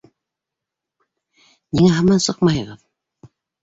Ниңә 1.79 1.95
һаман 2.01 2.27
сыҡмайһығыҙ? 2.29 2.85